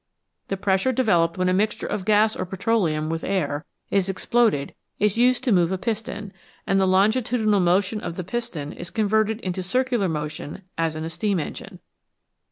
The 0.47 0.57
pressure 0.57 0.91
developed 0.91 1.37
when 1.37 1.47
a 1.47 1.53
mixture 1.53 1.85
of 1.85 2.05
gas 2.05 2.35
or 2.35 2.43
petroleum 2.43 3.07
with 3.07 3.23
air 3.23 3.65
is 3.91 4.09
exploded 4.09 4.73
is 4.97 5.15
used 5.15 5.43
to 5.43 5.51
move 5.51 5.71
a 5.71 5.77
piston, 5.77 6.33
and 6.65 6.79
the 6.81 6.87
longitudinal 6.87 7.59
motion 7.59 8.01
of 8.01 8.15
the 8.15 8.23
piston 8.23 8.73
is 8.73 8.89
converted 8.89 9.39
into 9.41 9.61
circular 9.61 10.09
motion 10.09 10.63
as 10.75 10.95
in 10.95 11.03
a 11.03 11.09
steam 11.11 11.39
engine. 11.39 11.77